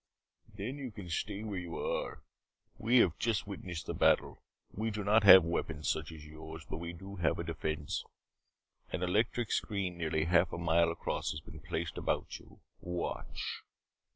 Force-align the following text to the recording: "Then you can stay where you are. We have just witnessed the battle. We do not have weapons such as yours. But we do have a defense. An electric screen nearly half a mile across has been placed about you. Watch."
"Then 0.55 0.79
you 0.79 0.89
can 0.89 1.11
stay 1.11 1.43
where 1.43 1.59
you 1.59 1.77
are. 1.77 2.23
We 2.79 2.97
have 3.01 3.19
just 3.19 3.45
witnessed 3.45 3.85
the 3.85 3.93
battle. 3.93 4.41
We 4.71 4.89
do 4.89 5.03
not 5.03 5.23
have 5.25 5.43
weapons 5.45 5.89
such 5.89 6.11
as 6.11 6.25
yours. 6.25 6.65
But 6.67 6.77
we 6.77 6.91
do 6.91 7.17
have 7.17 7.37
a 7.37 7.43
defense. 7.43 8.03
An 8.91 9.03
electric 9.03 9.51
screen 9.51 9.99
nearly 9.99 10.23
half 10.23 10.51
a 10.51 10.57
mile 10.57 10.89
across 10.89 11.29
has 11.33 11.39
been 11.39 11.59
placed 11.59 11.99
about 11.99 12.39
you. 12.39 12.61
Watch." 12.79 13.61